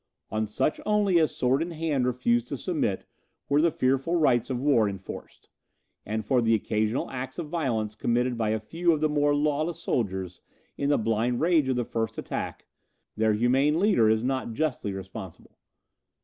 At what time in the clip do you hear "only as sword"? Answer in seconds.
0.83-1.61